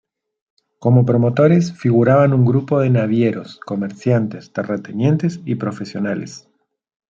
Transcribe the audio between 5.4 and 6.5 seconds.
y profesionales.